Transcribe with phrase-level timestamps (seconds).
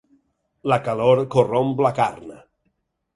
[0.71, 2.33] La calor corromp la carn.